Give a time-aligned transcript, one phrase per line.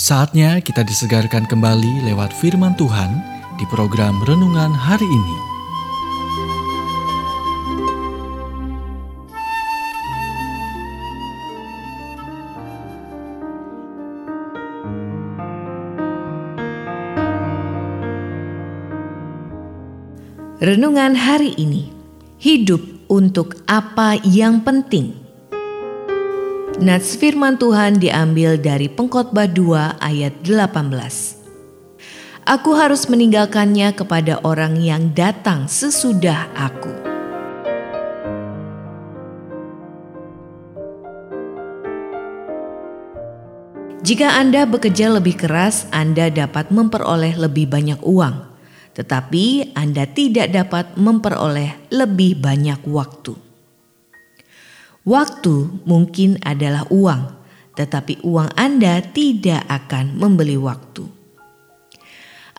[0.00, 3.20] Saatnya kita disegarkan kembali lewat firman Tuhan
[3.60, 5.36] di program renungan hari ini.
[20.64, 21.92] Renungan hari ini.
[22.40, 22.80] Hidup
[23.12, 25.19] untuk apa yang penting.
[26.78, 30.86] Nats firman Tuhan diambil dari Pengkhotbah 2 ayat 18.
[32.46, 36.94] Aku harus meninggalkannya kepada orang yang datang sesudah aku.
[44.06, 48.46] Jika Anda bekerja lebih keras, Anda dapat memperoleh lebih banyak uang,
[48.94, 53.49] tetapi Anda tidak dapat memperoleh lebih banyak waktu.
[55.00, 57.32] Waktu mungkin adalah uang,
[57.72, 61.08] tetapi uang Anda tidak akan membeli waktu.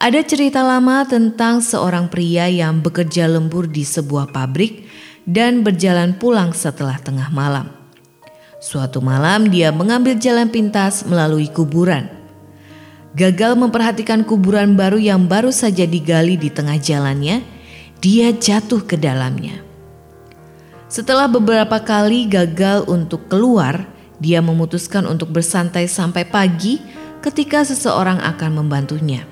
[0.00, 4.88] Ada cerita lama tentang seorang pria yang bekerja lembur di sebuah pabrik
[5.28, 7.68] dan berjalan pulang setelah tengah malam.
[8.64, 12.08] Suatu malam dia mengambil jalan pintas melalui kuburan.
[13.12, 17.44] Gagal memperhatikan kuburan baru yang baru saja digali di tengah jalannya,
[18.00, 19.69] dia jatuh ke dalamnya.
[20.90, 23.86] Setelah beberapa kali gagal untuk keluar,
[24.18, 26.82] dia memutuskan untuk bersantai sampai pagi
[27.22, 29.22] ketika seseorang akan membantunya.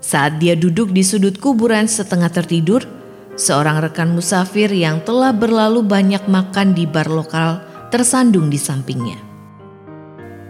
[0.00, 2.88] Saat dia duduk di sudut kuburan setengah tertidur,
[3.36, 7.60] seorang rekan musafir yang telah berlalu banyak makan di bar lokal
[7.92, 9.20] tersandung di sampingnya.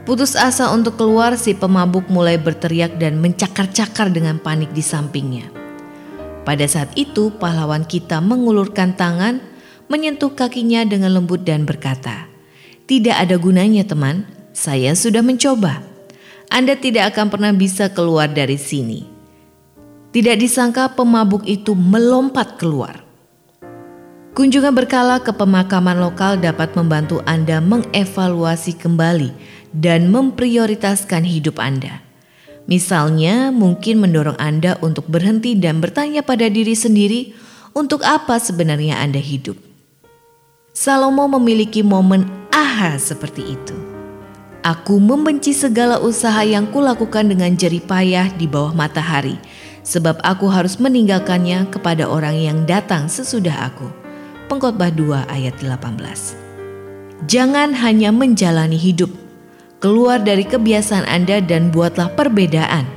[0.07, 5.51] Putus asa untuk keluar, si pemabuk mulai berteriak dan mencakar-cakar dengan panik di sampingnya.
[6.47, 9.50] Pada saat itu, pahlawan kita mengulurkan tangan
[9.91, 12.31] menyentuh kakinya dengan lembut dan berkata,
[12.87, 14.25] "Tidak ada gunanya, teman.
[14.55, 15.83] Saya sudah mencoba.
[16.47, 19.03] Anda tidak akan pernah bisa keluar dari sini."
[20.11, 23.07] Tidak disangka pemabuk itu melompat keluar.
[24.35, 29.31] Kunjungan berkala ke pemakaman lokal dapat membantu Anda mengevaluasi kembali
[29.71, 32.03] dan memprioritaskan hidup Anda.
[32.67, 37.35] Misalnya, mungkin mendorong Anda untuk berhenti dan bertanya pada diri sendiri,
[37.75, 39.70] untuk apa sebenarnya Anda hidup?
[40.81, 43.77] Salomo memiliki momen aha seperti itu.
[44.65, 49.37] Aku membenci segala usaha yang kulakukan dengan jerih payah di bawah matahari,
[49.85, 53.93] sebab aku harus meninggalkannya kepada orang yang datang sesudah aku.
[54.49, 57.29] Pengkhotbah 2 ayat 18.
[57.29, 59.13] Jangan hanya menjalani hidup,
[59.85, 62.89] keluar dari kebiasaan Anda dan buatlah perbedaan.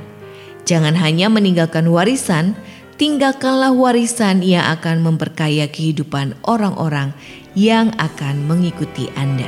[0.64, 2.56] Jangan hanya meninggalkan warisan,
[2.96, 7.12] tinggalkanlah warisan yang akan memperkaya kehidupan orang-orang
[7.54, 9.46] yang akan mengikuti Anda.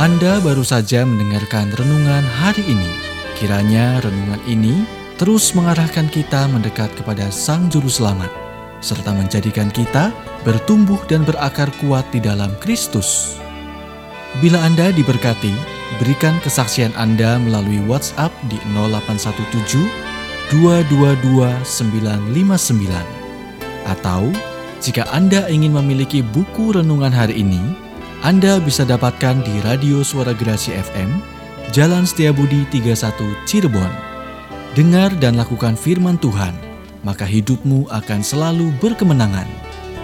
[0.00, 2.88] Anda baru saja mendengarkan renungan hari ini.
[3.36, 4.88] Kiranya renungan ini
[5.20, 8.32] terus mengarahkan kita mendekat kepada Sang Juru Selamat,
[8.80, 10.08] serta menjadikan kita
[10.48, 13.36] bertumbuh dan berakar kuat di dalam Kristus.
[14.40, 15.52] Bila Anda diberkati,
[16.00, 23.20] berikan kesaksian Anda melalui WhatsApp di 0817 222 959
[23.84, 24.32] atau
[24.80, 27.60] jika Anda ingin memiliki buku renungan hari ini,
[28.24, 31.20] Anda bisa dapatkan di Radio Suara Gerasi FM,
[31.68, 33.12] Jalan Setiabudi 31
[33.44, 33.92] Cirebon.
[34.72, 36.56] Dengar dan lakukan firman Tuhan,
[37.04, 39.46] maka hidupmu akan selalu berkemenangan.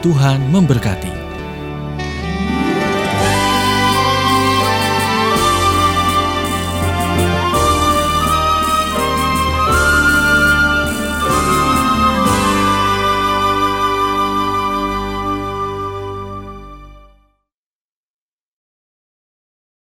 [0.05, 1.36] Tuhan memberkati.